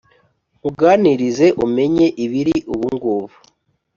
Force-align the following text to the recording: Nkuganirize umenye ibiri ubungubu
Nkuganirize 0.59 1.47
umenye 1.65 2.07
ibiri 2.23 2.55
ubungubu 2.73 3.35